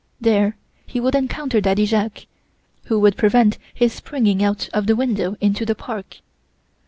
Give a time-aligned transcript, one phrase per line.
[0.19, 0.57] There
[0.87, 2.25] he would encounter Daddy Jacques,
[2.85, 6.21] who would prevent his springing out of the window into the park.